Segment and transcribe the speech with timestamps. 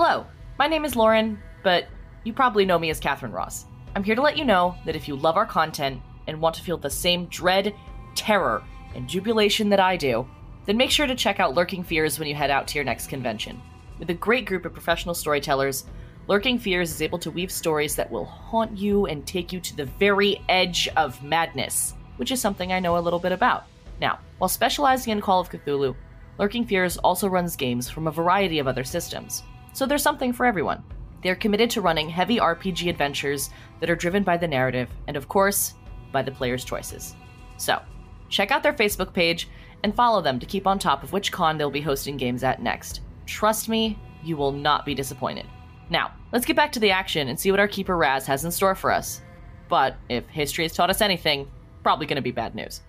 [0.00, 0.24] Hello,
[0.60, 1.88] my name is Lauren, but
[2.22, 3.64] you probably know me as Catherine Ross.
[3.96, 6.62] I'm here to let you know that if you love our content and want to
[6.62, 7.74] feel the same dread,
[8.14, 8.62] terror,
[8.94, 10.24] and jubilation that I do,
[10.66, 13.08] then make sure to check out Lurking Fears when you head out to your next
[13.08, 13.60] convention.
[13.98, 15.84] With a great group of professional storytellers,
[16.28, 19.76] Lurking Fears is able to weave stories that will haunt you and take you to
[19.76, 23.64] the very edge of madness, which is something I know a little bit about.
[24.00, 25.96] Now, while specializing in Call of Cthulhu,
[26.38, 30.46] Lurking Fears also runs games from a variety of other systems, so there's something for
[30.46, 30.82] everyone.
[31.22, 35.28] They're committed to running heavy RPG adventures that are driven by the narrative and, of
[35.28, 35.74] course,
[36.12, 37.14] by the player's choices.
[37.56, 37.80] So,
[38.28, 39.48] check out their Facebook page
[39.82, 42.62] and follow them to keep on top of which con they'll be hosting games at
[42.62, 43.00] next.
[43.26, 45.46] Trust me, you will not be disappointed.
[45.90, 48.50] Now, let's get back to the action and see what our Keeper Raz has in
[48.50, 49.22] store for us.
[49.68, 51.50] But if history has taught us anything,
[51.82, 52.80] probably going to be bad news.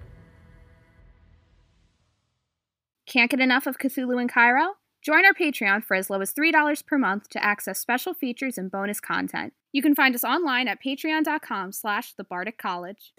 [3.06, 4.76] Can't get enough of Cthulhu in Cairo?
[5.02, 8.70] Join our Patreon for as low as $3 per month to access special features and
[8.70, 9.54] bonus content.
[9.72, 12.26] You can find us online at patreon.com slash the
[12.58, 13.14] College.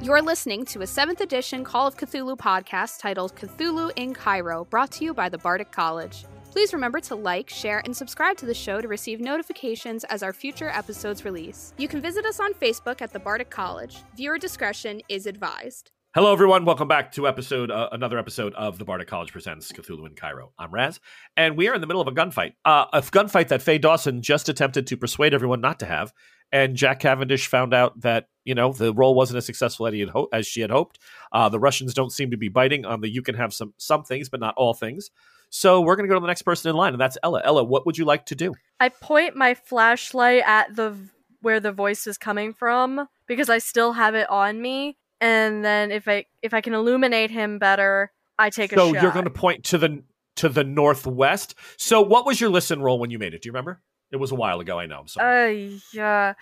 [0.00, 4.90] You're listening to a 7th edition Call of Cthulhu podcast titled Cthulhu in Cairo, brought
[4.92, 6.24] to you by the Bardic College.
[6.50, 10.32] Please remember to like, share, and subscribe to the show to receive notifications as our
[10.32, 11.74] future episodes release.
[11.78, 13.96] You can visit us on Facebook at the Bardic College.
[14.16, 15.90] Viewer discretion is advised.
[16.14, 16.64] Hello, everyone.
[16.64, 20.52] Welcome back to episode uh, another episode of the Bardic College presents Cthulhu in Cairo.
[20.56, 21.00] I'm Raz,
[21.36, 22.52] and we are in the middle of a gunfight.
[22.64, 26.12] Uh, a gunfight that Faye Dawson just attempted to persuade everyone not to have,
[26.52, 30.28] and Jack Cavendish found out that you know the role wasn't as successful as, ho-
[30.32, 31.00] as she had hoped.
[31.32, 34.04] Uh, the Russians don't seem to be biting on the you can have some some
[34.04, 35.10] things, but not all things.
[35.50, 37.42] So we're going to go to the next person in line, and that's Ella.
[37.44, 38.54] Ella, what would you like to do?
[38.78, 40.94] I point my flashlight at the
[41.40, 45.90] where the voice is coming from because I still have it on me and then
[45.90, 48.94] if I if I can illuminate him better, I take a shot.
[48.94, 50.02] so you're going to point to the
[50.36, 51.54] to the northwest.
[51.78, 53.40] So what was your listen roll when you made it?
[53.40, 53.80] Do you remember?
[54.12, 54.78] It was a while ago.
[54.78, 55.00] I know.
[55.00, 55.74] I'm sorry.
[55.74, 56.34] Uh, yeah.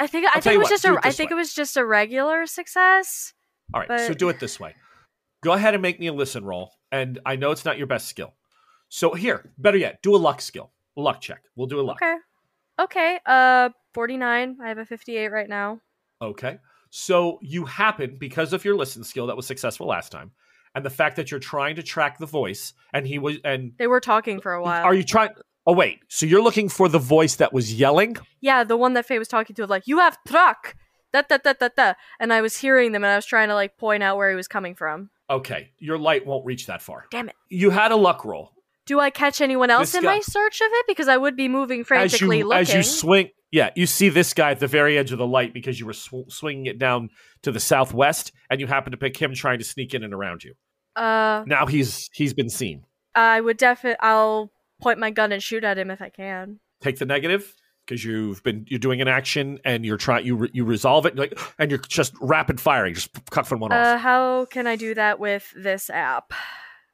[0.00, 1.30] I think I I'll tell think it was what, just do a it I think
[1.30, 1.34] way.
[1.34, 3.34] it was just a regular success.
[3.72, 4.00] All right.
[4.00, 4.74] So do it this way.
[5.44, 6.72] Go ahead and make me a listen roll.
[6.90, 8.34] And I know it's not your best skill.
[8.88, 11.44] So here, better yet, do a luck skill, a luck check.
[11.54, 11.98] We'll do a luck.
[12.02, 12.16] Okay.
[12.80, 13.20] Okay.
[13.24, 14.58] Uh, forty nine.
[14.60, 15.80] I have a fifty eight right now.
[16.20, 16.58] Okay.
[16.94, 20.30] So you happen, because of your listen skill that was successful last time,
[20.74, 23.86] and the fact that you're trying to track the voice, and he was, and They
[23.86, 24.84] were talking for a while.
[24.84, 25.30] are you trying?
[25.66, 28.18] Oh wait, so you're looking for the voice that was yelling?
[28.42, 30.74] Yeah, the one that Faye was talking to, like, you have truck.
[31.14, 31.94] Da, da, da, da, da.
[32.20, 34.36] And I was hearing them and I was trying to like point out where he
[34.36, 35.08] was coming from.
[35.30, 37.06] Okay, your light won't reach that far.
[37.10, 37.34] Damn it.
[37.48, 38.52] You had a luck roll.
[38.86, 40.86] Do I catch anyone else This in guy- my search of it?
[40.86, 42.60] Because I would be moving As frantically you looking.
[42.60, 45.54] as you swing, yeah, you see this guy at the very edge of the light
[45.54, 47.10] because you were sw- swinging it down
[47.42, 50.42] to the southwest, and you happen to pick him trying to sneak in and around
[50.42, 50.54] you.
[50.96, 52.84] uh, Now he's he's been seen.
[53.14, 53.98] I would definitely.
[54.00, 56.58] I'll point my gun and shoot at him if I can.
[56.80, 57.54] Take the negative
[57.86, 61.14] because you've been you're doing an action and you're trying you re- you resolve it
[61.16, 64.00] like and you're just rapid firing, just cuffing one Uh, off.
[64.00, 66.32] how can I do that with this app?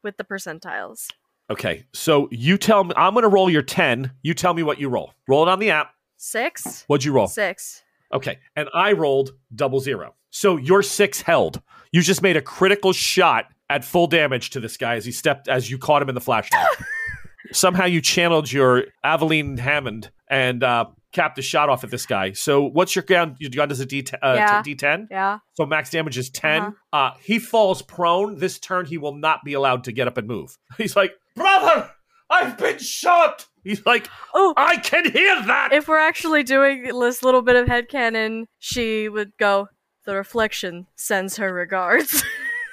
[0.03, 1.09] With the percentiles.
[1.51, 2.93] Okay, so you tell me.
[2.97, 4.13] I'm going to roll your ten.
[4.23, 5.13] You tell me what you roll.
[5.27, 5.93] Roll it on the app.
[6.19, 6.85] Six?
[6.89, 7.29] What'd you roll?
[7.29, 7.83] Six.
[8.13, 10.15] Okay, and I rolled double zero.
[10.31, 11.63] So your six held.
[11.93, 15.49] You just made a critical shot at full damage to this guy as he stepped
[15.49, 16.67] as you caught him in the flashlight.
[17.53, 22.33] Somehow you channeled your Aveline Hammond and uh, capped a shot off at this guy.
[22.33, 23.37] So what's your gun?
[23.39, 24.63] Your gun is a D uh, Yeah.
[24.63, 25.09] D10.
[25.11, 25.39] Yeah.
[25.55, 26.63] So max damage is 10.
[26.63, 26.73] Uh-huh.
[26.93, 28.39] Uh, he falls prone.
[28.39, 30.59] This turn, he will not be allowed to get up and move.
[30.79, 31.91] He's like, Brother,
[32.31, 33.47] I've been shot.
[33.65, 35.73] He's like, Oh, I can hear that.
[35.73, 39.69] if we're actually doing this little bit of headcanon, she would go,
[40.05, 42.23] The reflection sends her regards.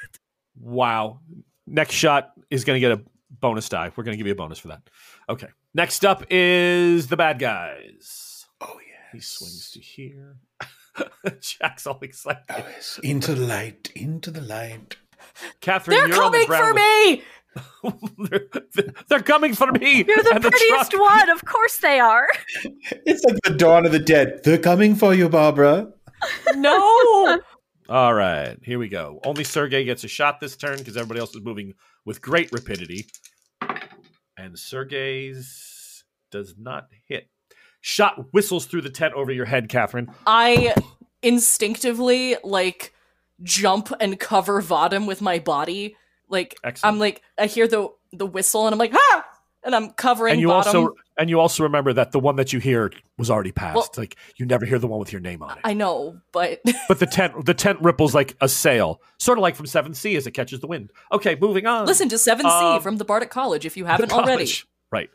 [0.59, 1.19] wow.
[1.67, 3.01] Next shot is going to get a
[3.39, 3.91] bonus die.
[3.95, 4.81] We're going to give you a bonus for that.
[5.29, 5.47] Okay.
[5.73, 8.45] Next up is the bad guys.
[8.61, 9.11] Oh yeah.
[9.11, 10.37] He swings to here.
[11.41, 12.43] Jack's all excited.
[12.49, 12.99] Oh yes.
[13.03, 13.91] Into the light.
[13.95, 14.97] Into the light.
[15.59, 17.23] Catherine, They're you're on the coming for ground me!
[17.83, 20.03] With- they're, they're coming for me.
[20.07, 21.29] You're the prettiest truck- one.
[21.29, 22.27] Of course they are.
[23.07, 24.41] It's like the dawn of the dead.
[24.43, 25.91] They're coming for you, Barbara.
[26.55, 27.39] No!
[27.89, 29.19] All right, here we go.
[29.23, 31.73] Only Sergey gets a shot this turn because everybody else is moving
[32.03, 33.05] with great rapidity.
[34.37, 37.29] And Sergey's does not hit.
[37.81, 40.11] Shot whistles through the tent over your head, Catherine.
[40.25, 40.73] I
[41.21, 42.93] instinctively like
[43.43, 45.95] jump and cover Vadim with my body.
[46.29, 46.93] Like Excellent.
[46.95, 49.25] I'm like I hear the the whistle and I'm like ah,
[49.63, 50.75] and I'm covering and you bottom.
[50.85, 53.75] also and you also remember that the one that you hear was already passed.
[53.75, 55.61] Well- like you never hear the one with your name on it.
[55.63, 59.55] I know, but but the tent the tent ripples like a sail, sort of like
[59.55, 60.91] from Seven C as it catches the wind.
[61.11, 61.85] Okay, moving on.
[61.85, 64.49] listen to 7C Um, from the Bardic College if you haven't already.
[64.91, 65.09] Right.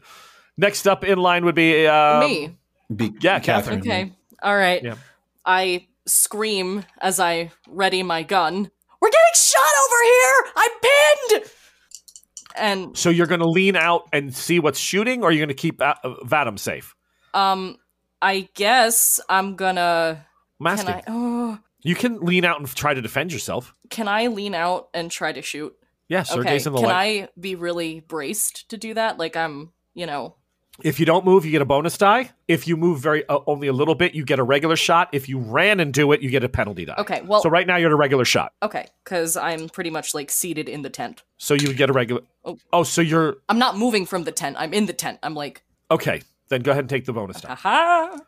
[0.56, 2.56] Next up in line would be um, Me.
[2.94, 3.80] Be- Yeah, Catherine.
[3.80, 4.12] Okay.
[4.42, 4.82] All right.
[4.82, 4.96] Yeah.
[5.44, 8.70] I scream as I ready my gun.
[9.00, 10.52] We're getting shot over here!
[10.56, 10.70] I'm
[11.40, 11.50] pinned!
[12.56, 15.54] And So you're going to lean out and see what's shooting, or you're going to
[15.54, 15.94] keep uh,
[16.24, 16.94] Vadim safe?
[17.32, 17.76] um
[18.22, 20.26] I guess I'm gonna
[20.60, 23.72] I'm can I oh You can lean out and try to defend yourself.
[23.88, 25.72] can I lean out and try to shoot?
[26.08, 26.56] Yeah, Okay.
[26.56, 27.22] In the Can light.
[27.22, 29.16] I be really braced to do that?
[29.16, 30.34] Like I'm, you know,
[30.84, 32.30] If you don't move, you get a bonus die.
[32.48, 35.08] If you move very uh, only a little bit, you get a regular shot.
[35.12, 36.94] If you ran and do it, you get a penalty die.
[36.98, 38.52] okay, well So right now you're at a regular shot.
[38.62, 41.22] okay, cuz I'm pretty much like seated in the tent.
[41.38, 42.22] So you would get a regular.
[42.44, 42.58] Oh.
[42.72, 44.56] Oh, so you're I'm not moving from the tent.
[44.58, 45.18] I'm in the tent.
[45.22, 46.22] I'm like, okay.
[46.48, 47.54] Then go ahead and take the bonus die.
[47.54, 48.18] haha.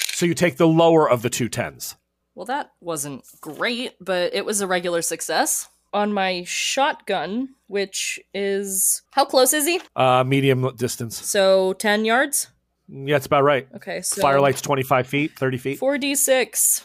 [0.00, 1.96] So you take the lower of the two tens.
[2.34, 5.68] Well, that wasn't great, but it was a regular success.
[5.92, 9.80] On my shotgun, which is how close is he?
[9.94, 11.16] Uh, medium distance.
[11.24, 12.48] So 10 yards?
[12.88, 13.68] Yeah, it's about right.
[13.76, 15.80] Okay, so Firelight's 25 feet, 30 feet.
[15.80, 16.84] 4d6.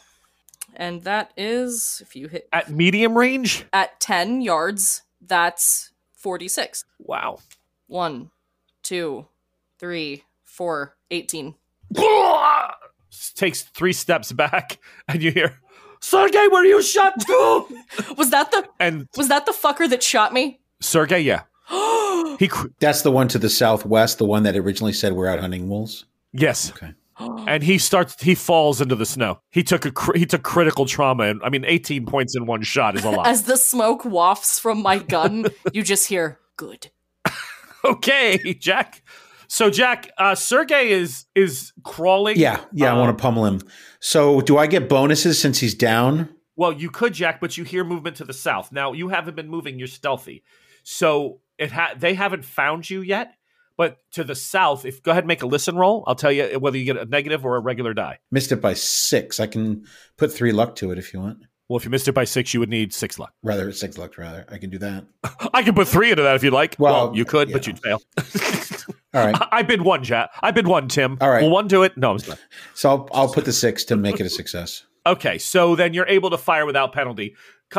[0.75, 3.65] And that is if you hit At medium range?
[3.74, 6.83] at 10 yards, that's 46.
[7.00, 7.39] Wow.
[7.88, 8.31] One,
[8.83, 9.27] two,
[9.80, 11.56] three, four, 18.
[13.36, 14.77] Takes three steps back,
[15.07, 15.59] and you hear,
[16.02, 17.66] Sergey, where you shot to?
[18.18, 20.60] Was that the and was that the fucker that shot me?
[20.82, 21.42] Sergey, yeah.
[22.40, 25.40] He, cr- That's the one to the southwest, the one that originally said we're out
[25.40, 26.06] hunting wolves.
[26.34, 26.72] yes.
[26.72, 26.94] Okay.
[27.48, 29.40] And he starts, he falls into the snow.
[29.50, 31.24] He took a, cr- he took critical trauma.
[31.24, 33.26] And I mean, 18 points in one shot is a lot.
[33.26, 36.92] As the smoke wafts from my gun, you just hear good.
[37.86, 39.02] okay, Jack.
[39.48, 42.38] So Jack, uh, Sergey is, is crawling.
[42.38, 43.62] Yeah, yeah, I Um, want to pummel him.
[44.00, 46.30] So, do I get bonuses since he's down?
[46.56, 48.72] Well, you could, Jack, but you hear movement to the south.
[48.72, 50.44] Now you haven't been moving; you're stealthy,
[50.84, 53.34] so it ha- they haven't found you yet.
[53.78, 56.58] But to the south, if go ahead and make a listen roll, I'll tell you
[56.60, 58.18] whether you get a negative or a regular die.
[58.32, 59.40] Missed it by six.
[59.40, 59.86] I can
[60.18, 61.44] put three luck to it if you want.
[61.69, 63.34] Well, if you missed it by six, you would need six luck.
[63.44, 64.18] Rather, six luck.
[64.18, 65.06] Rather, I can do that.
[65.54, 66.75] I can put three into that if you'd like.
[66.80, 68.02] Well, Well, you could, you but you'd fail.
[69.14, 69.36] All right.
[69.36, 70.30] I, I bid one, Jack.
[70.42, 71.18] I bid one, Tim.
[71.19, 71.42] All right.
[71.44, 71.98] Will one do it?
[71.98, 72.40] No, I'm just not.
[72.74, 74.84] So I'll, I'll put the six to make it a success.
[75.06, 77.36] Okay, so then you're able to fire without penalty.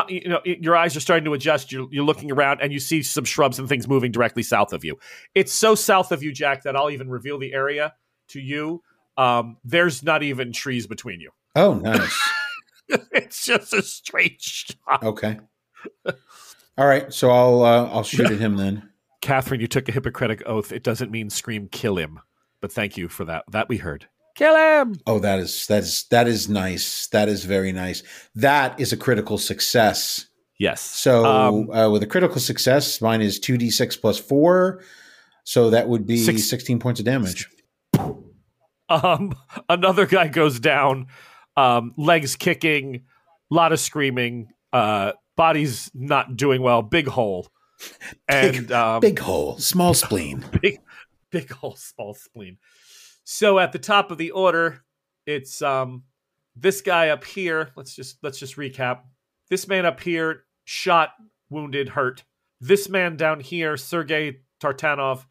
[0.09, 1.73] You know, your eyes are starting to adjust.
[1.73, 4.85] You're, you're looking around, and you see some shrubs and things moving directly south of
[4.85, 4.99] you.
[5.35, 7.95] It's so south of you, Jack, that I'll even reveal the area
[8.29, 8.83] to you.
[9.17, 11.31] Um, there's not even trees between you.
[11.55, 12.19] Oh, nice.
[13.13, 15.03] it's just a straight shot.
[15.03, 15.39] Okay.
[16.77, 17.13] All right.
[17.13, 18.89] So I'll uh, I'll shoot at him then.
[19.21, 20.71] Catherine, you took a Hippocratic oath.
[20.73, 22.21] It doesn't mean scream kill him,
[22.61, 23.45] but thank you for that.
[23.51, 24.07] That we heard.
[24.37, 24.95] Kill him.
[25.07, 27.09] Oh, that is that is that is nice.
[27.09, 28.03] That is very nice.
[28.37, 30.27] That is a critical success.
[30.61, 30.81] Yes.
[30.81, 34.83] So Um, uh, with a critical success, mine is two d six plus four.
[35.45, 37.49] So that would be Six- sixteen points of damage.
[38.89, 39.35] Um,
[39.69, 41.09] another guy goes down,
[41.59, 43.03] um, legs kicking,
[43.51, 47.49] a lot of screaming, uh, body's not doing well, big hole,
[48.29, 50.45] and um, Big hole, small spleen.
[50.63, 50.79] big,
[51.31, 52.59] big hole, small spleen.
[53.25, 54.85] So at the top of the order,
[55.27, 56.05] it's um,
[56.55, 57.71] this guy up here.
[57.77, 59.01] Let's just let's just recap.
[59.51, 61.11] This man up here, shot,
[61.51, 62.25] wounded, hurt.
[62.61, 65.25] This man down here, Sergei Tartanov,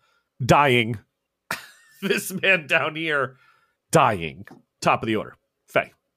[0.45, 0.99] dying.
[2.01, 3.37] this man down here,
[3.91, 4.45] dying.
[4.81, 5.35] Top of the order.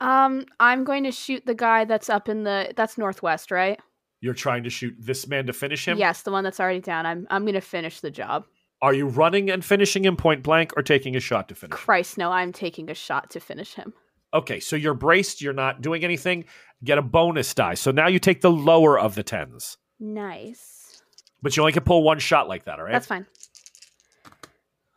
[0.00, 3.78] Um, I'm going to shoot the guy that's up in the that's northwest, right?
[4.22, 5.96] you're trying to shoot this man to finish him.
[5.96, 7.06] Yes, the one that's already down.
[7.06, 8.44] I'm I'm going to finish the job.
[8.82, 11.72] Are you running and finishing him point blank, or taking a shot to finish?
[11.72, 11.78] him?
[11.78, 13.92] Christ, no, I'm taking a shot to finish him.
[14.32, 15.40] Okay, so you're braced.
[15.42, 16.44] You're not doing anything.
[16.84, 17.74] Get a bonus die.
[17.74, 21.02] So now you take the lower of the tens, Nice.
[21.42, 22.78] but you only can pull one shot like that.
[22.78, 22.92] All right.
[22.92, 23.26] That's fine.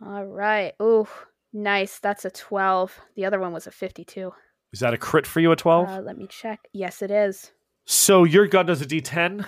[0.05, 0.73] All right.
[0.81, 1.07] Ooh,
[1.53, 1.99] nice.
[1.99, 2.99] That's a 12.
[3.15, 4.33] The other one was a 52.
[4.73, 5.51] Is that a crit for you?
[5.51, 5.87] at twelve.
[5.87, 6.67] Uh, let me check.
[6.73, 7.51] Yes, it is.
[7.85, 9.45] so your gun does a D10.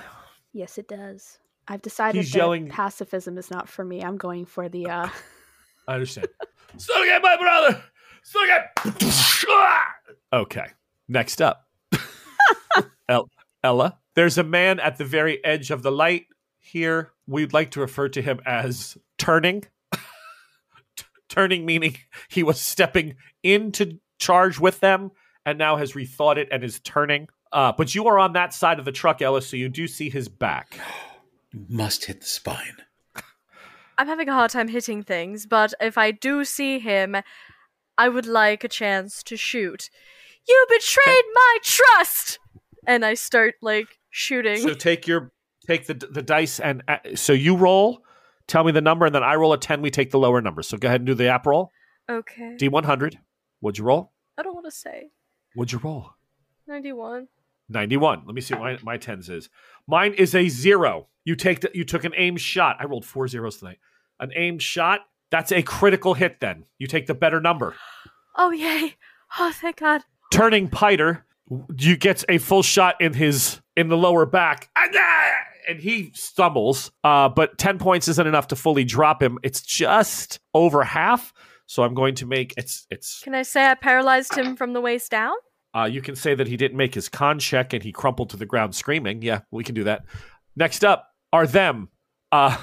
[0.54, 1.40] Yes, it does.
[1.68, 4.02] I've decided He's that yelling- pacifism is not for me.
[4.04, 5.10] I'm going for the uh
[5.88, 6.28] I understand.
[6.78, 7.84] Still get my brother.
[8.24, 8.72] Still get.
[10.34, 10.66] okay.
[11.08, 11.68] Next up,
[13.08, 13.30] El-
[13.64, 13.98] Ella.
[14.16, 16.26] There's a man at the very edge of the light
[16.60, 17.12] here.
[17.28, 19.64] We'd like to refer to him as turning.
[20.96, 21.98] T- turning meaning
[22.30, 25.12] he was stepping into charge with them
[25.46, 27.28] and now has rethought it and is turning.
[27.52, 30.10] Uh, but you are on that side of the truck, Ellis, so you do see
[30.10, 30.78] his back.
[31.70, 32.78] Must hit the spine.
[33.98, 37.16] I'm having a hard time hitting things, but if I do see him,
[37.98, 39.90] I would like a chance to shoot.
[40.48, 42.40] You betrayed my trust,
[42.86, 44.58] and I start like shooting.
[44.58, 45.32] So take your
[45.66, 48.02] take the the dice and uh, so you roll.
[48.48, 49.82] Tell me the number, and then I roll a ten.
[49.82, 50.62] We take the lower number.
[50.62, 51.72] So go ahead and do the app roll.
[52.10, 53.18] okay, D one hundred.
[53.66, 54.12] What'd you roll?
[54.38, 55.10] I don't want to say
[55.56, 56.12] What'd you roll?
[56.68, 57.28] ninety-one.
[57.68, 58.22] 91.
[58.28, 59.50] Let me see what my, my tens is.
[59.88, 61.08] Mine is a zero.
[61.24, 62.78] You take the, you took an aimed shot.
[62.80, 63.80] I rolled four zeros tonight.
[64.20, 65.00] An aimed shot.
[65.32, 66.40] That's a critical hit.
[66.40, 67.74] Then you take the better number.
[68.38, 68.98] Oh yay!
[69.40, 70.02] Oh thank God.
[70.30, 71.26] Turning Piter,
[71.80, 74.96] you gets a full shot in his in the lower back, and,
[75.68, 76.92] and he stumbles.
[77.04, 79.40] Uh, but ten points isn't enough to fully drop him.
[79.42, 81.34] It's just over half.
[81.68, 83.22] So I'm going to make it's it's.
[83.22, 85.34] Can I say I paralyzed him from the waist down?
[85.76, 88.38] Uh, you can say that he didn't make his con check and he crumpled to
[88.38, 89.22] the ground screaming.
[89.22, 90.06] Yeah, we can do that.
[90.56, 91.90] Next up are them.
[92.32, 92.58] Uh,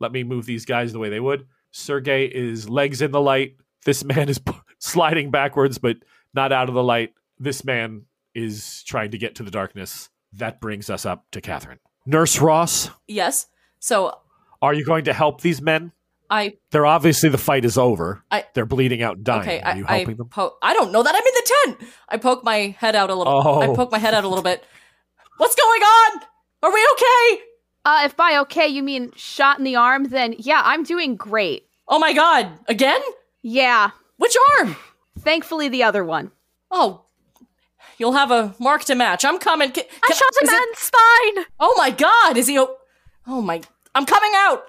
[0.00, 1.46] let me move these guys the way they would.
[1.72, 3.56] Sergey is legs in the light.
[3.84, 4.40] This man is
[4.78, 5.98] sliding backwards, but
[6.32, 7.12] not out of the light.
[7.38, 10.08] This man is trying to get to the darkness.
[10.32, 11.80] That brings us up to Catherine.
[12.06, 13.46] Nurse Ross, Yes.
[13.78, 14.18] So
[14.62, 15.92] are you going to help these men?
[16.34, 18.22] I They're obviously the fight is over.
[18.30, 19.40] I- They're bleeding out and dying.
[19.42, 19.60] okay.
[19.60, 20.28] are I you I, helping them?
[20.28, 21.90] po- I don't know that I'm in the tent.
[22.08, 23.32] I poke my head out a little.
[23.34, 23.60] Oh.
[23.60, 24.64] I poke my head out a little bit.
[25.38, 26.20] What's going on?
[26.62, 27.42] Are we okay?
[27.84, 31.66] Uh, if by okay you mean shot in the arm, then yeah, I'm doing great.
[31.86, 32.48] Oh my god!
[32.66, 33.00] Again?
[33.42, 34.76] Yeah, Which arm?
[35.18, 36.30] thankfully the other one.
[36.70, 37.02] Oh,
[37.98, 39.24] you'll have a mark to match.
[39.24, 39.70] I'm coming.
[39.70, 41.44] Ca- I ca- shot a is it- man's spine.
[41.60, 42.36] oh my god!
[42.38, 42.58] Is he?
[42.58, 42.76] O-
[43.26, 43.60] oh my!
[43.94, 44.64] I'm coming out.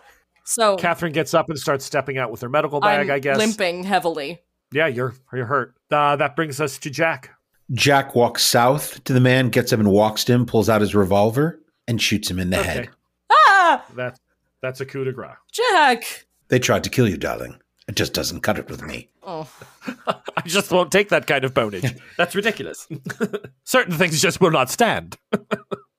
[0.45, 3.37] So Catherine gets up and starts stepping out with her medical bag, I'm I guess.
[3.37, 4.41] limping heavily.
[4.71, 5.75] Yeah, you're you're hurt.
[5.91, 7.31] Uh, that brings us to Jack.
[7.71, 10.93] Jack walks south to the man, gets him and walks to him, pulls out his
[10.93, 12.69] revolver, and shoots him in the Okay.
[12.69, 12.89] head.
[13.31, 14.19] Ah, That's
[14.61, 15.31] that's a coup de grace.
[15.51, 16.25] Jack.
[16.49, 17.55] They tried to kill you, darling.
[17.87, 19.09] It just doesn't cut it with me.
[19.23, 19.47] Oh,
[20.37, 21.99] I just won't take that kind of bonage.
[22.17, 22.87] That's ridiculous.
[23.63, 25.17] Certain things just will not stand.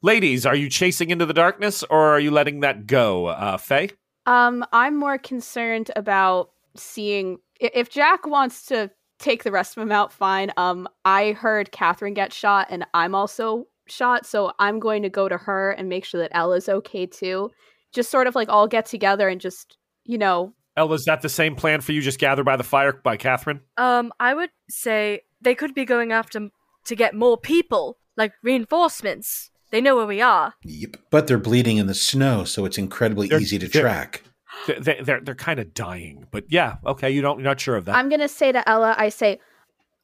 [0.03, 3.27] Ladies, are you chasing into the darkness or are you letting that go?
[3.27, 3.91] Uh, Faye?
[4.27, 9.93] Um, I'm more concerned about seeing if Jack wants to take the rest of them
[9.93, 10.13] out.
[10.13, 10.53] Fine.
[10.57, 15.29] Um, I heard Catherine get shot, and I'm also shot, so I'm going to go
[15.29, 17.51] to her and make sure that Ella's okay too.
[17.93, 21.29] Just sort of like all get together and just you know Ella, is that the
[21.29, 22.03] same plan for you?
[22.03, 23.61] Just gather by the fire by Catherine?
[23.79, 26.51] Um, I would say they could be going after
[26.85, 29.51] to get more people, like reinforcements.
[29.77, 30.55] They know where we are.
[30.65, 30.97] Yep.
[31.11, 34.23] But they're bleeding in the snow, so it's incredibly They're- easy to they're- track.
[34.67, 37.11] They- They, they're they're kind of dying, but yeah, okay.
[37.11, 37.95] You don't you're not sure of that.
[37.95, 39.39] I'm gonna say to Ella, I say,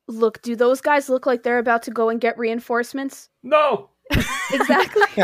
[0.09, 3.31] look, do those guys look like they're about to go and get reinforcements?
[3.43, 3.89] no,
[4.53, 5.07] Exactly.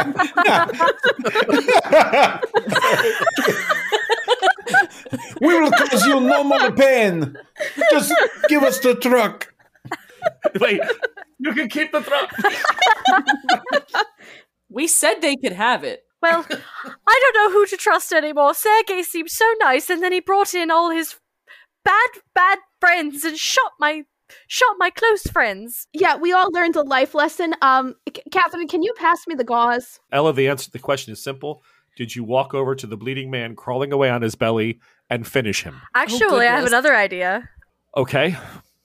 [5.43, 7.37] we will cause you no more pain.
[7.91, 8.15] Just
[8.49, 9.53] give us the truck.
[10.61, 10.81] wait.
[11.39, 12.33] You can keep the truck.
[14.69, 16.03] we said they could have it.
[16.21, 18.55] Well, I don't know who to trust anymore.
[18.55, 21.17] Sergey seemed so nice, and then he brought in all his
[21.85, 24.03] bad, bad friends and shot my
[24.47, 25.87] shot my close friends.
[25.95, 27.55] yeah, we all learned a life lesson.
[27.63, 30.01] Um, C- Catherine, can you pass me the gauze?
[30.13, 31.63] Ella, the answer to the question is simple.
[31.97, 35.63] Did you walk over to the bleeding man crawling away on his belly and finish
[35.63, 35.81] him?
[35.95, 37.49] Actually, I have another idea.
[37.97, 38.37] Okay.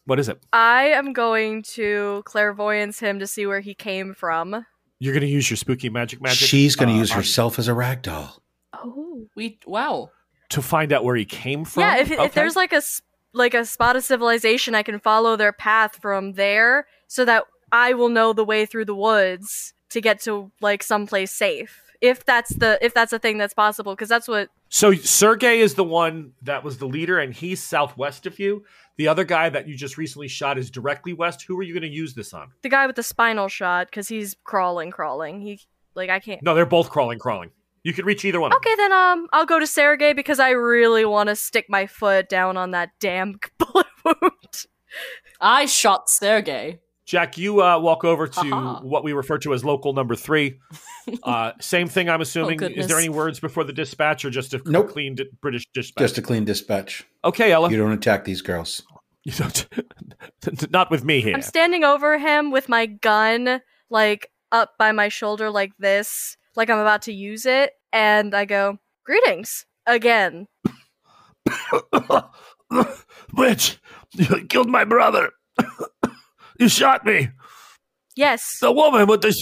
[0.06, 0.42] What is it?
[0.52, 4.66] I am going to clairvoyance him to see where he came from.
[5.00, 6.48] You're going to use your spooky magic magic.
[6.48, 8.42] She's going to uh, use herself as a rag doll.
[8.74, 10.10] Oh, We wow.
[10.50, 11.82] to find out where he came from.
[11.82, 12.24] Yeah, if, Okay.
[12.26, 13.02] if there's like a s-
[13.34, 17.94] like a spot of civilization, I can follow their path from there, so that I
[17.94, 21.82] will know the way through the woods to get to like someplace safe.
[22.04, 25.76] If that's the if that's a thing that's possible, because that's what so Sergey is
[25.76, 28.66] the one that was the leader, and he's southwest of you.
[28.98, 31.46] The other guy that you just recently shot is directly west.
[31.48, 32.52] Who are you going to use this on?
[32.62, 35.40] the guy with the spinal shot, because he's crawling, crawling.
[35.40, 35.62] He
[35.96, 36.44] like I can't.
[36.44, 37.52] No, they're both crawling, crawling.
[37.84, 38.52] You can reach either one.
[38.52, 38.72] of them.
[38.72, 42.28] Okay, then um, I'll go to Sergey because I really want to stick my foot
[42.28, 44.66] down on that damn bullet wound.
[45.40, 46.80] I shot Sergey.
[47.06, 48.80] Jack, you uh, walk over to Aha.
[48.82, 50.60] what we refer to as local number three.
[51.22, 52.62] Uh, same thing, I'm assuming.
[52.64, 54.90] is there any words before the dispatch or just a Nope.
[54.92, 56.02] clean di- British dispatch?
[56.02, 57.06] Just a clean dispatch.
[57.26, 57.70] okay, Ella.
[57.70, 58.82] You don't attack these girls.
[59.26, 59.68] You don't.
[60.72, 61.34] not with me here.
[61.36, 66.70] I'm standing over him with my gun, like up by my shoulder, like this, like
[66.70, 70.48] I'm about to use it, and I go, "Greetings again."
[73.36, 73.78] Bitch,
[74.14, 75.32] you killed my brother.
[76.60, 77.30] You shot me.
[78.16, 79.34] Yes, The woman with the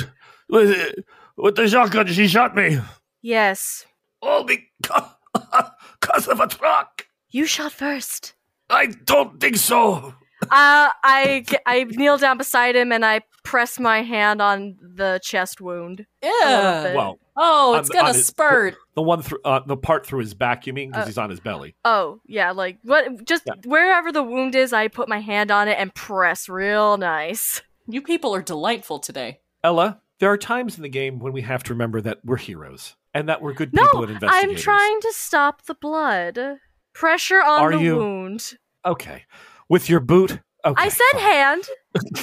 [0.49, 0.95] with,
[1.37, 2.79] with the shotgun, she shot me.
[3.21, 3.85] yes.
[4.21, 5.03] All because
[6.01, 7.05] Cause of a truck.
[7.29, 8.33] You shot first.
[8.69, 10.13] I don't think so.
[10.43, 15.61] Uh, I I kneel down beside him and I press my hand on the chest
[15.61, 16.05] wound.
[16.23, 16.93] Yeah.
[16.95, 18.75] Well, Oh, it's the- gonna on his- spurt.
[18.95, 20.89] the one through uh, the part through his back, you mean?
[20.91, 21.75] Because Uh, he's on his belly.
[21.85, 23.23] Oh yeah, like what?
[23.25, 23.53] Just Yeah.
[23.65, 27.61] wherever the wound is, I put my hand on it and press real nice.
[27.87, 29.39] You people are delightful today.
[29.63, 32.95] Ella, there are times in the game when we have to remember that we're heroes
[33.13, 36.57] and that we're good No, people and I'm trying to stop the blood.
[36.93, 37.95] Pressure on Are the you?
[37.95, 38.57] wound.
[38.85, 39.23] Okay,
[39.71, 40.39] with your boot.
[40.63, 41.63] Okay, I said hand.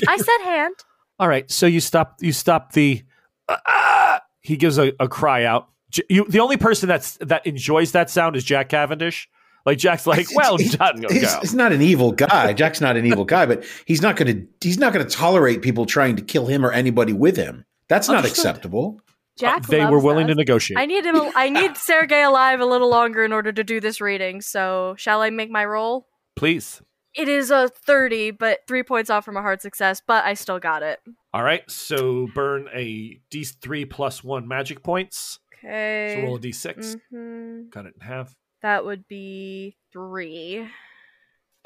[0.07, 0.75] I said hand.
[1.19, 2.19] All right, so you stop.
[2.21, 3.03] You stop the.
[3.49, 4.21] Ah!
[4.41, 5.69] He gives a, a cry out.
[5.91, 9.29] J- You, the only person that's that enjoys that sound is Jack Cavendish.
[9.67, 11.41] Like Jack's like, well He's- done, He's, go.
[11.41, 12.53] he's not an evil guy.
[12.53, 15.61] Jack's not an evil guy, but he's not going to he's not going to tolerate
[15.63, 17.65] people trying to kill him or anybody with him.
[17.89, 19.01] That's not acceptable.
[19.39, 19.65] Jack.
[19.65, 20.79] Uh, they were loves willing to negotiate.
[20.79, 21.17] I need him.
[21.35, 24.41] I need Sergey alive a little longer in order to do this reading.
[24.41, 26.07] So, shall I make my roll?
[26.37, 26.81] Please.
[27.19, 30.01] It is a thirty, but three points off from a hard success.
[30.07, 31.01] But I still got it.
[31.35, 35.41] All right, so burn a D3 plus one magic points.
[35.55, 36.15] Okay.
[36.15, 36.97] So roll a D6.
[37.13, 37.71] Mhm.
[37.73, 38.35] Cut it in half.
[38.63, 40.69] That would be three.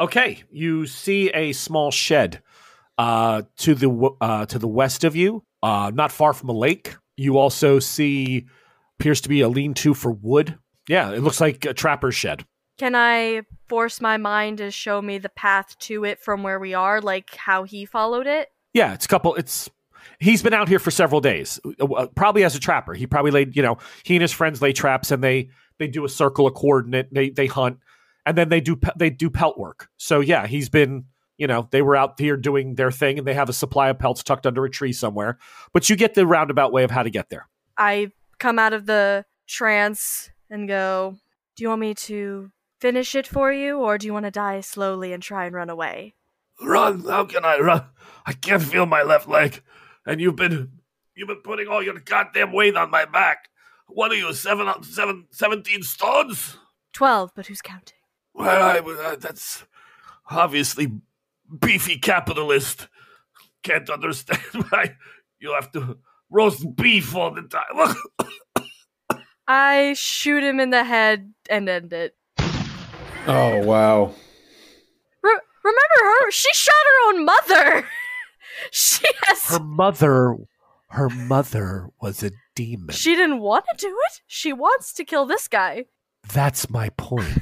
[0.00, 2.42] Okay, you see a small shed
[2.98, 6.52] uh, to the w- uh, to the west of you, uh, not far from a
[6.52, 6.96] lake.
[7.16, 8.46] You also see
[8.98, 10.58] appears to be a lean-to for wood.
[10.88, 12.44] Yeah, it looks like a trapper's shed.
[12.82, 16.74] Can I force my mind to show me the path to it from where we
[16.74, 18.48] are, like how he followed it?
[18.74, 19.36] Yeah, it's a couple.
[19.36, 19.70] It's
[20.18, 22.92] he's been out here for several days, uh, probably as a trapper.
[22.92, 26.04] He probably laid, you know, he and his friends lay traps, and they they do
[26.04, 27.14] a circle, a coordinate.
[27.14, 27.78] They they hunt,
[28.26, 29.88] and then they do they do pelt work.
[29.96, 31.04] So yeah, he's been,
[31.38, 34.00] you know, they were out here doing their thing, and they have a supply of
[34.00, 35.38] pelts tucked under a tree somewhere.
[35.72, 37.46] But you get the roundabout way of how to get there.
[37.78, 38.10] I
[38.40, 41.16] come out of the trance and go,
[41.54, 42.50] Do you want me to
[42.82, 45.70] finish it for you, or do you want to die slowly and try and run
[45.70, 46.14] away?
[46.60, 47.04] Run!
[47.04, 47.84] How can I run?
[48.26, 49.62] I can't feel my left leg,
[50.04, 50.80] and you've been
[51.14, 53.48] you've been putting all your goddamn weight on my back.
[53.86, 56.56] What are you, seven, seven, 17 stones?
[56.92, 57.98] Twelve, but who's counting?
[58.34, 59.64] Well, I, uh, that's
[60.28, 60.88] obviously
[61.60, 62.88] beefy capitalist.
[63.62, 64.96] Can't understand why
[65.38, 65.98] you have to
[66.30, 67.94] roast beef all the time.
[69.46, 72.16] I shoot him in the head and end it.
[73.26, 74.14] Oh wow.
[75.22, 76.30] Re- remember her?
[76.30, 77.86] She shot her own mother.
[78.72, 79.44] she has.
[79.44, 80.36] her mother,
[80.90, 82.94] her mother was a demon.
[82.94, 84.20] She didn't want to do it.
[84.26, 85.84] She wants to kill this guy.
[86.32, 87.38] That's my point.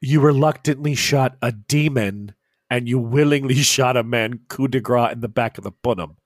[0.00, 2.34] you reluctantly shot a demon,
[2.70, 6.16] and you willingly shot a man coup de grace in the back of the punum.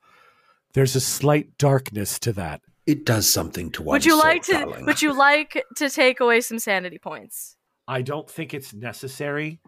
[0.75, 2.61] There's a slight darkness to that.
[2.87, 3.94] It does something to one.
[3.94, 4.53] would you soul, like to?
[4.53, 4.87] darling.
[4.87, 7.57] Would you like to take away some sanity points?
[7.88, 9.61] I don't think it's necessary.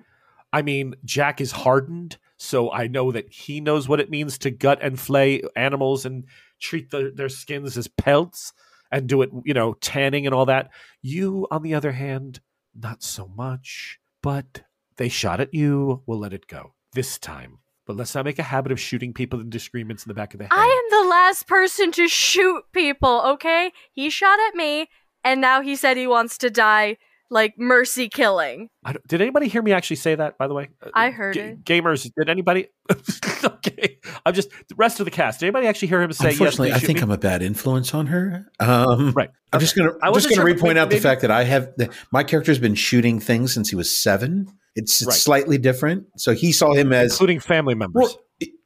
[0.52, 4.50] I mean, Jack is hardened, so I know that he knows what it means to
[4.50, 6.24] gut and flay animals and
[6.60, 8.52] treat the, their skins as pelts
[8.90, 10.70] and do it, you know, tanning and all that.
[11.02, 12.40] You, on the other hand,
[12.74, 13.98] not so much.
[14.22, 14.62] But
[14.96, 16.02] they shot at you.
[16.06, 17.58] We'll let it go this time.
[17.86, 20.38] But let's not make a habit of shooting people in disagreements in the back of
[20.38, 20.52] the head.
[20.52, 23.22] I am the last person to shoot people.
[23.24, 24.88] Okay, he shot at me,
[25.24, 26.98] and now he said he wants to die
[27.30, 28.70] like mercy killing.
[28.84, 30.38] I don't- did anybody hear me actually say that?
[30.38, 31.64] By the way, Uh, I heard Ga- it.
[31.64, 32.68] Gamers, did anybody?
[33.44, 35.40] okay, I'm just the rest of the cast.
[35.40, 36.30] Did anybody actually hear him say?
[36.30, 38.46] Unfortunately, yes, I think shoot I'm a bad influence on her.
[38.60, 39.30] Um, Right.
[39.52, 41.30] I'm just gonna I I'm just gonna sure, repoint but out the maybe- fact that
[41.30, 44.48] I have the, my character's been shooting things since he was seven.
[44.74, 45.16] It's, it's Right.
[45.16, 46.06] slightly different.
[46.16, 48.16] So he saw him as including family members.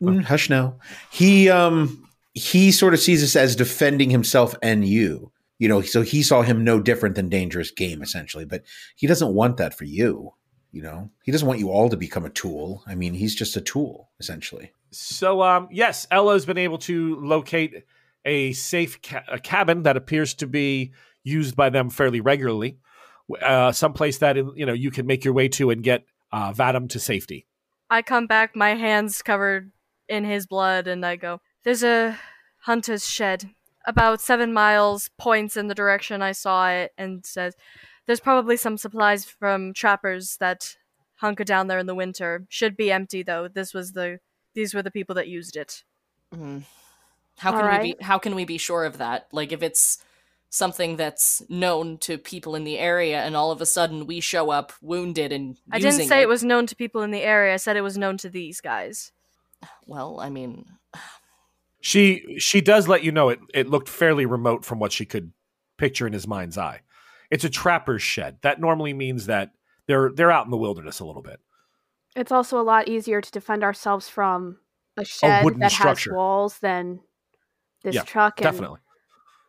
[0.00, 0.76] well, mm, hush now.
[1.10, 5.32] He um he sort of sees us as defending himself and you.
[5.62, 8.64] You know, so he saw him no different than dangerous game essentially, but
[8.96, 10.34] he doesn't want that for you.
[10.72, 12.82] You know, he doesn't want you all to become a tool.
[12.84, 14.72] I mean, he's just a tool essentially.
[14.90, 17.84] So, um, yes, Ella's been able to locate
[18.24, 22.78] a safe ca- a cabin that appears to be used by them fairly regularly.
[23.40, 26.88] Uh, someplace that you know you can make your way to and get uh, Vadim
[26.88, 27.46] to safety.
[27.88, 29.70] I come back, my hands covered
[30.08, 32.18] in his blood, and I go, There's a
[32.62, 33.48] hunter's shed
[33.84, 37.54] about seven miles, points in the direction I saw it, and says,
[38.06, 40.76] There's probably some supplies from trappers that
[41.16, 42.44] hunker down there in the winter.
[42.48, 43.48] Should be empty though.
[43.48, 44.18] This was the
[44.54, 45.84] these were the people that used it.
[46.34, 46.64] Mm.
[47.38, 49.28] How can All we be how can we be sure of that?
[49.32, 50.04] Like if it's
[50.50, 54.50] something that's known to people in the area and all of a sudden we show
[54.50, 57.56] up wounded and I didn't say it was known to people in the area, I
[57.56, 59.12] said it was known to these guys.
[59.86, 60.66] well, I mean,
[61.82, 65.32] She she does let you know it it looked fairly remote from what she could
[65.78, 66.80] picture in his mind's eye.
[67.30, 68.38] It's a trapper's shed.
[68.42, 69.50] That normally means that
[69.88, 71.40] they're they're out in the wilderness a little bit.
[72.14, 74.58] It's also a lot easier to defend ourselves from
[74.96, 76.10] a shed wooden that structure.
[76.10, 77.00] has walls than
[77.82, 78.40] this Yeah, truck.
[78.40, 78.78] And Definitely.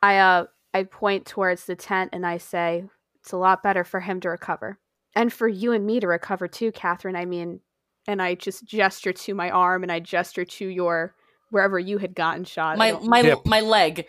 [0.02, 2.86] I uh I point towards the tent and I say
[3.19, 4.80] it's a lot better for him to recover.
[5.15, 7.15] And for you and me to recover too, Catherine.
[7.15, 7.60] I mean
[8.08, 11.13] and I just gesture to my arm and I gesture to your
[11.54, 12.78] wherever you had gotten shot.
[12.78, 13.46] My my Hip.
[13.46, 14.08] my leg.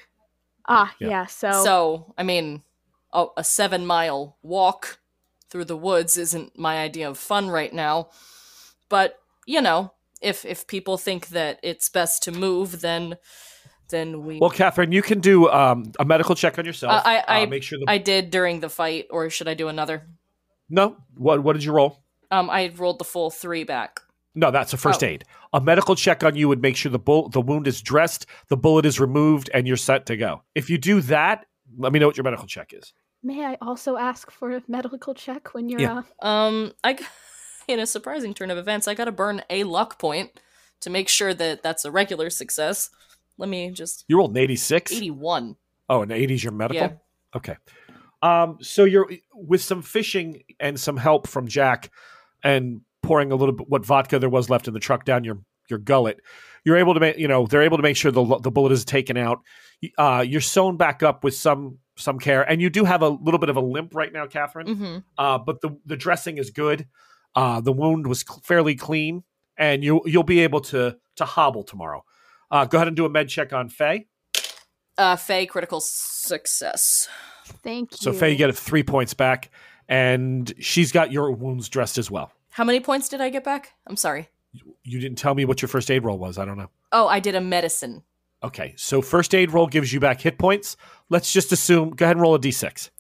[0.67, 1.09] ah Yeah.
[1.09, 2.63] yeah, so, So I mean,
[3.13, 4.99] a, a seven mile walk
[5.51, 8.09] through the woods isn't my idea of fun right now.
[8.89, 13.17] But you know, if if people think that it's best to move, then
[13.91, 14.39] then we.
[14.41, 16.93] Well, Catherine, you can do um, a medical check on yourself.
[16.93, 19.55] Uh, I- Uh, I- make sure the I did during the fight, or should I
[19.55, 20.09] do another?
[20.71, 20.97] no.
[21.17, 22.03] What what did you roll?
[22.31, 24.01] Um, I rolled the full three back.
[24.35, 25.07] No, that's a first Oh.
[25.07, 25.25] aid.
[25.53, 28.57] A medical check on you would make sure the bull- the wound is dressed, the
[28.57, 30.43] bullet is removed, and you're set to go.
[30.55, 31.47] If you do that,
[31.79, 32.93] let me know what your medical check is.
[33.23, 36.03] may I also ask for a medical check when you're Yeah.
[36.21, 36.99] uh Um, I
[37.69, 40.39] in a surprising turn of events, I got to burn a luck point
[40.81, 42.91] to make sure that that's a regular success.
[43.39, 44.93] Let me just You rolled an 86.
[44.93, 45.57] eighty-one.
[45.89, 46.83] Oh, an 80 is your medical?
[46.83, 46.93] Yeah.
[47.35, 47.57] Okay.
[48.21, 51.91] Um, so you're with some fishing and some help from Jack
[52.43, 55.39] and pouring a little bit what vodka there was left in the truck down your
[55.69, 56.21] your gullet.
[56.65, 58.85] You're able to make you know they're able to make sure the the bullet is
[58.85, 59.41] taken out.
[59.99, 63.39] Uh, you're sewn back up with some some care, and you do have a little
[63.39, 64.67] bit of a limp right now, Catherine.
[64.67, 64.99] Mm-hmm.
[65.19, 66.87] Uh, but the the dressing is good.
[67.35, 69.25] Uh, the wound was cl- fairly clean,
[69.57, 72.05] and you you'll be able to to hobble tomorrow.
[72.51, 74.07] Uh, go ahead and do a med check on Faye.
[74.97, 77.09] Uh, Faye critical success.
[77.63, 77.97] thank you.
[77.99, 79.51] So Faye, you get three points back,
[79.89, 82.33] and she's got your wounds dressed as well.
[82.55, 83.73] How many points did I get back?
[83.85, 84.29] I'm sorry.
[84.85, 86.39] You didn't tell me what your first aid roll was.
[86.39, 86.71] I don't know.
[86.93, 88.05] Oh, I did a medicine.
[88.45, 90.77] Okay, so first aid roll gives you back hit points.
[91.09, 91.91] Let's just assume.
[91.91, 92.91] Go ahead and roll a d6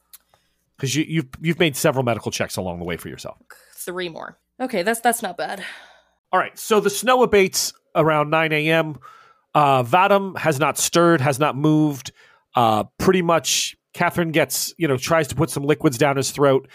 [0.76, 3.38] because you, you've you've made several medical checks along the way for yourself.
[3.74, 4.38] Three more.
[4.58, 5.64] Okay, that's that's not bad.
[6.32, 8.98] All right, so the snow abates around 9 a.m.
[9.54, 12.10] Uh, Vadim has not stirred, has not moved.
[12.56, 16.66] Uh, pretty much, Catherine gets, you know, tries to put some liquids down his throat.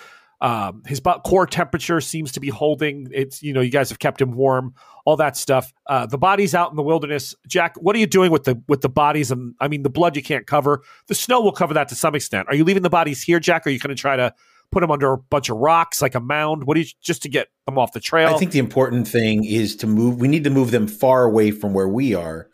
[0.42, 3.10] Um, his core temperature seems to be holding.
[3.12, 4.74] It's, you know, you guys have kept him warm,
[5.06, 5.74] all that stuff.
[5.88, 7.36] Uh, the body's out in the wilderness.
[7.48, 9.32] Jack, what are you doing with the with the bodies?
[9.32, 10.82] And I mean, the blood you can't cover.
[11.08, 12.48] The snow will cover that to some extent.
[12.48, 13.66] Are you leaving the bodies here, Jack?
[13.66, 14.34] Or are you going to try to
[14.72, 16.66] put them under a bunch of rocks, like a mound?
[16.66, 18.34] What do you just to get them off the trail?
[18.34, 20.22] I think the important thing is to move.
[20.22, 22.50] We need to move them far away from where we are.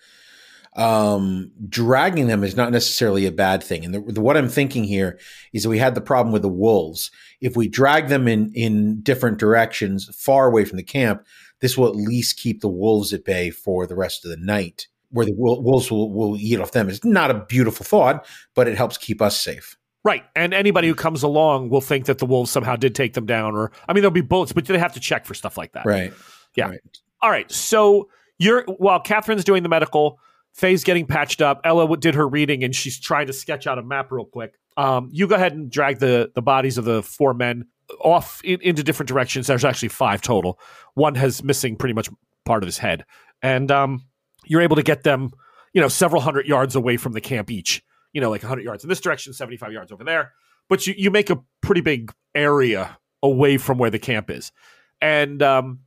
[0.75, 3.85] Um, dragging them is not necessarily a bad thing.
[3.85, 5.17] And the, the, what I'm thinking here
[5.53, 7.11] is that we had the problem with the wolves.
[7.39, 11.25] If we drag them in in different directions, far away from the camp,
[11.61, 14.88] this will at least keep the wolves at bay for the rest of the night.
[15.11, 16.89] Where the wolves will, will eat off them.
[16.89, 19.77] It's not a beautiful thought, but it helps keep us safe.
[20.03, 20.23] Right.
[20.35, 23.55] And anybody who comes along will think that the wolves somehow did take them down
[23.55, 25.85] or I mean there'll be bullets, but they have to check for stuff like that.
[25.85, 26.13] Right.
[26.55, 26.69] Yeah.
[26.69, 26.79] Right.
[27.21, 27.49] All right.
[27.51, 30.19] So you're while Catherine's doing the medical,
[30.56, 31.60] Faye's getting patched up.
[31.65, 34.58] Ella did her reading and she's trying to sketch out a map real quick.
[34.78, 37.65] Um, you go ahead and drag the the bodies of the four men
[38.00, 39.48] off in, into different directions.
[39.48, 40.58] There's actually five total.
[40.94, 42.10] One has missing pretty much
[42.46, 43.04] part of his head,
[43.41, 44.06] and um,
[44.46, 45.32] you're able to get them,
[45.74, 47.84] you know, several hundred yards away from the camp each.
[48.13, 50.32] You know, like 100 yards in this direction, 75 yards over there.
[50.70, 54.54] But you you make a pretty big area away from where the camp is,
[55.02, 55.80] and um,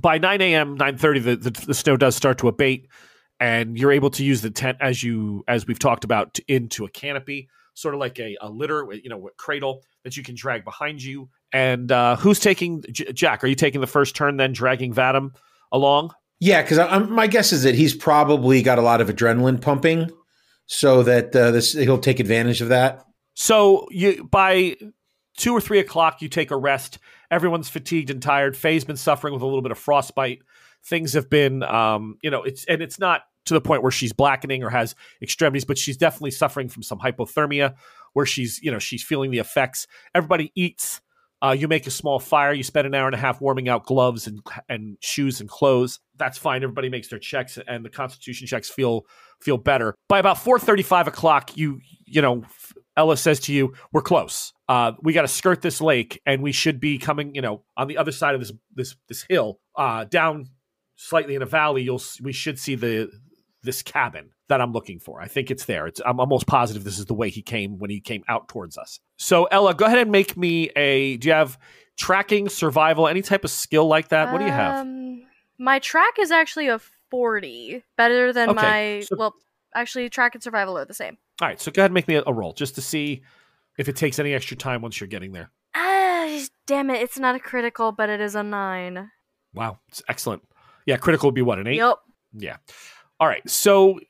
[0.00, 2.88] by 9 a.m., 9:30, the, the the snow does start to abate,
[3.44, 6.86] and you're able to use the tent as you as we've talked about to, into
[6.86, 10.34] a canopy, sort of like a, a litter, you know, a cradle that you can
[10.34, 11.28] drag behind you.
[11.52, 13.44] And uh, who's taking J- Jack?
[13.44, 15.34] Are you taking the first turn, then dragging Vadim
[15.70, 16.14] along?
[16.40, 20.10] Yeah, because my guess is that he's probably got a lot of adrenaline pumping,
[20.64, 23.04] so that uh, this he'll take advantage of that.
[23.34, 24.78] So you by
[25.36, 26.98] two or three o'clock, you take a rest.
[27.30, 28.56] Everyone's fatigued and tired.
[28.56, 30.40] Faye's been suffering with a little bit of frostbite.
[30.86, 34.12] Things have been, um, you know, it's and it's not to the point where she's
[34.12, 37.74] blackening or has extremities, but she's definitely suffering from some hypothermia,
[38.12, 39.86] where she's, you know, she's feeling the effects.
[40.14, 41.00] Everybody eats.
[41.42, 42.54] Uh, you make a small fire.
[42.54, 46.00] You spend an hour and a half warming out gloves and and shoes and clothes.
[46.16, 46.62] That's fine.
[46.62, 49.02] Everybody makes their checks, and the Constitution checks feel
[49.42, 49.94] feel better.
[50.08, 52.44] By about four thirty five o'clock, you you know
[52.96, 54.54] Ella says to you, "We're close.
[54.68, 57.88] Uh, we got to skirt this lake, and we should be coming, you know, on
[57.88, 60.48] the other side of this this this hill, uh, down
[60.96, 61.82] slightly in a valley.
[61.82, 63.10] You'll we should see the
[63.64, 65.20] this cabin that I'm looking for.
[65.20, 65.86] I think it's there.
[65.86, 68.78] It's I'm almost positive this is the way he came when he came out towards
[68.78, 69.00] us.
[69.16, 71.16] So Ella, go ahead and make me a.
[71.16, 71.58] Do you have
[71.96, 74.32] tracking, survival, any type of skill like that?
[74.32, 74.80] What do you have?
[74.82, 75.22] Um,
[75.58, 76.78] my track is actually a
[77.10, 77.82] 40.
[77.96, 79.00] Better than Okay, my.
[79.06, 79.34] so- well,
[79.74, 81.16] actually, track and survival are the same.
[81.40, 83.22] All right, so go ahead and make me a, a roll just to see
[83.78, 85.50] if it takes any extra time once you're getting there.
[85.74, 87.02] Ah, damn it!
[87.02, 89.10] It's not a critical, but it is a nine.
[89.52, 90.42] Wow, it's excellent.
[90.86, 91.76] Yeah, critical would be what an eight.
[91.76, 92.02] Yup.
[92.36, 92.56] Yeah.
[93.20, 93.48] All right.
[93.48, 94.00] So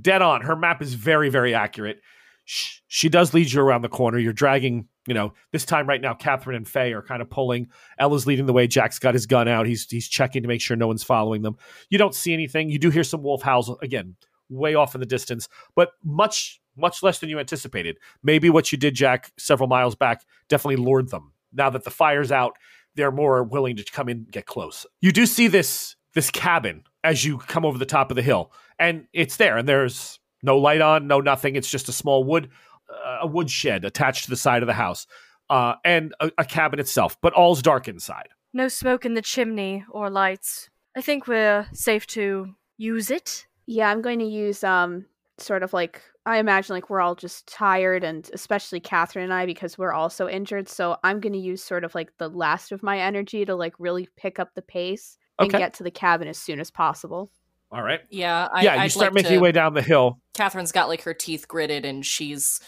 [0.00, 0.42] dead on.
[0.42, 2.00] Her map is very, very accurate.
[2.44, 4.18] Sh- She does lead you around the corner.
[4.18, 7.68] You're dragging, you know, this time right now, Catherine and Faye are kind of pulling.
[7.98, 8.66] Ella's leading the way.
[8.66, 9.66] Jack's got his gun out.
[9.66, 11.56] He's he's checking to make sure no one's following them.
[11.90, 12.68] You don't see anything.
[12.70, 14.16] You do hear some wolf howls again,
[14.48, 17.96] way off in the distance, but much, much less than you anticipated.
[18.22, 21.32] Maybe what you did, Jack, several miles back, definitely lured them.
[21.52, 22.56] Now that the fire's out,
[22.96, 24.84] they're more willing to come in and get close.
[25.00, 28.52] You do see this this cabin as you come over the top of the hill,
[28.78, 31.56] and it's there, and there's no light on, no nothing.
[31.56, 32.50] It's just a small wood
[32.90, 35.06] uh, a woodshed attached to the side of the house,
[35.50, 38.28] uh, and a, a cabin itself, but all's dark inside.
[38.52, 40.68] No smoke in the chimney or lights.
[40.96, 43.46] I think we're safe to use it.
[43.66, 45.06] Yeah, I'm going to use um
[45.38, 49.46] sort of like I imagine like we're all just tired and especially Catherine and I
[49.46, 50.68] because we're also injured.
[50.68, 54.08] So I'm gonna use sort of like the last of my energy to like really
[54.16, 55.58] pick up the pace and Okay.
[55.58, 57.30] get to the cabin as soon as possible.
[57.70, 58.00] All right.
[58.10, 60.20] Yeah, I, yeah, I'd you start like making to- your way down the hill.
[60.34, 62.60] Catherine's got like her teeth gritted and she's,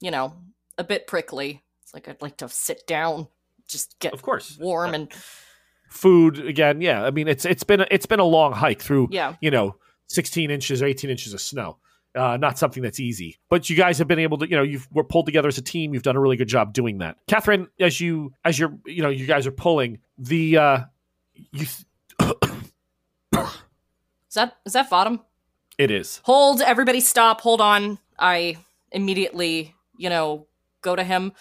[0.00, 0.34] you know,
[0.78, 1.62] a bit prickly.
[1.82, 3.28] It's like I'd like to sit down,
[3.68, 4.58] just get Of course.
[4.60, 5.12] warm and
[5.90, 6.80] Food again.
[6.80, 7.04] Yeah.
[7.04, 9.34] I mean, it's it's been a, it's been a long hike through yeah.
[9.42, 9.76] you know
[10.08, 11.76] 16 inches or 18 inches of snow.
[12.14, 14.88] Uh, not something that's easy, but you guys have been able to, you know, you've
[14.90, 15.92] we're pulled together as a team.
[15.94, 17.68] You've done a really good job doing that, Catherine.
[17.78, 20.78] As you, as you're, you know, you guys are pulling the, uh,
[21.52, 21.66] you,
[23.34, 25.20] Is that is that Vadim?
[25.78, 27.98] it is Hold, everybody stop, hold on.
[28.18, 28.58] I
[28.92, 30.46] immediately, you know,
[30.82, 31.32] go to him.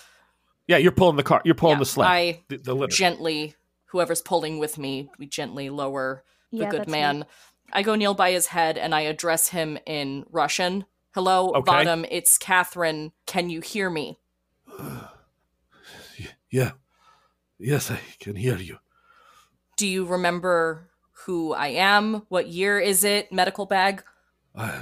[0.67, 0.77] yeah.
[0.77, 1.41] You're pulling the car.
[1.45, 2.07] You're pulling Yeah, the sled.
[2.07, 2.95] I the, the litter.
[2.95, 3.55] gently,
[3.87, 7.19] whoever's pulling with me, we gently lower the yeah, good man.
[7.19, 7.25] me.
[7.73, 10.85] I go kneel by his head and I address him in Russian.
[11.13, 11.71] Hello, Okay.
[11.71, 13.11] Vadim, it's Catherine.
[13.25, 14.17] Can you hear me?
[16.49, 16.71] yeah.
[17.59, 18.77] Yes, I can hear you.
[19.77, 20.89] Do you remember
[21.25, 22.23] who I am?
[22.29, 23.31] What year is it?
[23.31, 24.03] Medical bag?
[24.55, 24.81] Uh,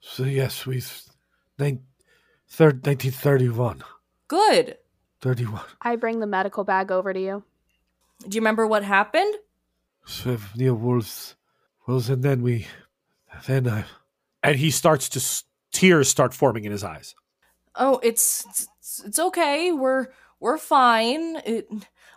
[0.00, 0.82] so yes, we,
[1.58, 1.80] nine,
[2.48, 3.82] third, 1931,
[4.28, 4.78] Good.
[5.20, 5.62] 31.
[5.80, 7.44] I bring the medical bag over to you.
[8.26, 9.34] Do you remember what happened?
[10.04, 11.36] So near wolves,
[11.86, 12.66] wolves, and then we,
[13.46, 13.84] then I,
[14.42, 17.14] and he starts to tears start forming in his eyes.
[17.74, 19.72] Oh, it's it's, it's okay.
[19.72, 20.06] We're
[20.40, 21.36] we're fine.
[21.44, 21.68] It,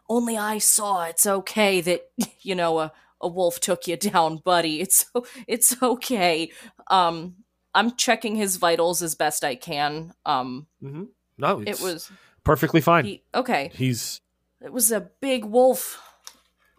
[0.10, 1.04] only I saw.
[1.06, 2.02] It's okay that
[2.42, 2.92] you know a,
[3.22, 4.82] a wolf took you down, buddy.
[4.82, 5.06] It's
[5.48, 6.52] it's okay.
[6.88, 7.36] Um,
[7.74, 10.14] I'm checking his vitals as best I can.
[10.26, 11.04] Um, Mm-hmm.
[11.38, 12.12] No, it was
[12.44, 13.06] perfectly fine.
[13.06, 13.72] he, okay.
[13.74, 14.20] He's
[14.62, 16.02] It was a big wolf.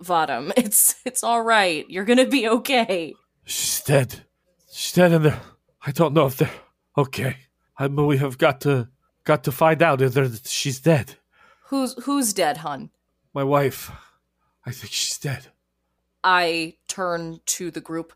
[0.02, 0.52] Vadim.
[0.56, 1.88] It's it's all right.
[1.88, 3.14] You're gonna be okay.
[3.44, 4.24] she's dead.
[4.72, 5.40] She's dead, in they're,
[5.84, 6.50] I don't know if they're
[6.96, 7.36] okay.
[7.76, 8.88] I mean, we have got to
[9.24, 11.16] got to find out if she's dead.
[11.66, 12.90] Who's who's dead, hun?
[13.32, 13.92] My wife,
[14.66, 15.46] I think she's dead.
[16.24, 18.12] I turn to the group.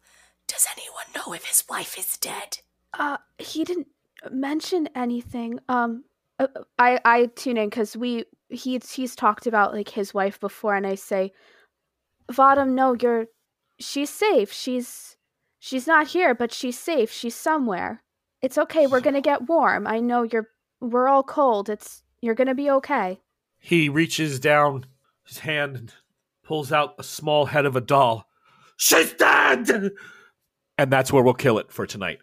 [0.46, 2.59] Does anyone know if his wife is dead?
[2.92, 3.88] Uh, he didn't
[4.31, 5.61] mention anything.
[5.68, 6.05] Um,
[6.38, 6.48] uh,
[6.79, 10.87] I I tune in because we he's he's talked about like his wife before, and
[10.87, 11.33] I say,
[12.31, 13.27] Vadim, no, you're
[13.79, 14.53] she's safe.
[14.53, 15.16] She's
[15.59, 17.11] she's not here, but she's safe.
[17.11, 18.03] She's somewhere.
[18.42, 18.87] It's okay.
[18.87, 19.87] We're gonna get warm.
[19.87, 20.50] I know you're.
[20.81, 21.70] We're all cold.
[21.70, 23.20] It's you're gonna be okay.
[23.59, 24.87] He reaches down
[25.26, 25.94] his hand and
[26.42, 28.26] pulls out a small head of a doll.
[28.76, 29.92] She's dead!
[30.76, 32.18] And that's where we'll kill it for tonight.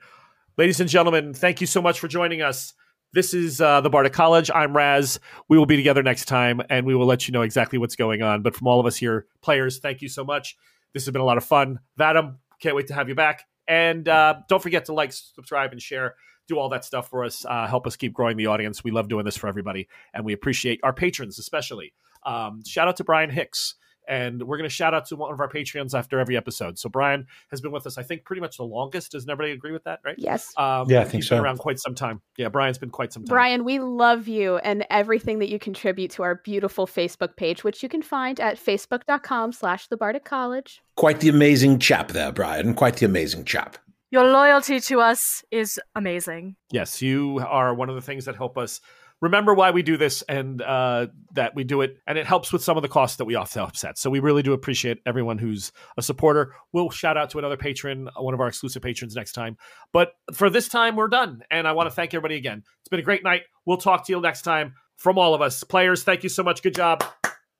[0.57, 2.73] Ladies and gentlemen, thank you so much for joining us.
[3.13, 4.51] This is uh, the Bardic College.
[4.53, 5.19] I'm Raz.
[5.49, 8.21] We will be together next time, and we will let you know exactly what's going
[8.21, 8.41] on.
[8.41, 10.55] But from all of us here, players, thank you so much.
[10.93, 11.79] This has been a lot of fun.
[11.99, 13.45] Vadim, can't wait to have you back.
[13.67, 16.15] And uh, don't forget to like, subscribe, and share.
[16.47, 17.45] Do all that stuff for us.
[17.45, 18.83] Uh, help us keep growing the audience.
[18.83, 21.93] We love doing this for everybody, and we appreciate our patrons especially.
[22.25, 23.75] Um, shout out to Brian Hicks.
[24.07, 26.77] And we're going to shout out to one of our Patreons after every episode.
[26.79, 29.11] So Brian has been with us, I think, pretty much the longest.
[29.11, 29.99] Does everybody agree with that?
[30.03, 30.15] Right?
[30.17, 31.43] Yes, Um, Yeah, I think he's been so.
[31.43, 32.19] around quite some time.
[32.35, 33.29] Yeah, Brian's been quite some time.
[33.33, 37.83] Brian, we love you and everything that you contribute to our beautiful Facebook page, which
[37.83, 40.81] you can find at facebook.com slash the Bardic College.
[40.95, 42.73] Quite the amazing chap there, Brian.
[42.73, 43.77] Quite the amazing chap.
[44.09, 46.57] Your loyalty to us is amazing.
[46.71, 48.81] Yes, you are one of the things that help us
[49.21, 51.97] remember why we do this and uh, that we do it.
[52.07, 53.97] And it helps with some of the costs that we often upset.
[53.97, 56.53] So we really do appreciate everyone who's a supporter.
[56.73, 59.57] We'll shout out to another patron, one of our exclusive patrons next time.
[59.93, 61.41] But for this time, we're done.
[61.51, 62.63] And I want to thank everybody again.
[62.81, 63.43] It's been a great night.
[63.65, 65.63] We'll talk to you next time from all of us.
[65.63, 66.61] Players, thank you so much.
[66.63, 67.03] Good job.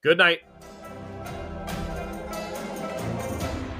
[0.03, 0.50] Good night.